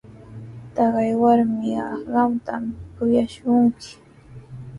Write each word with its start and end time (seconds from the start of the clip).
Taqay 0.75 1.11
warmiqa 1.21 1.87
qamtami 2.11 2.71
kuyashunki. 2.95 3.91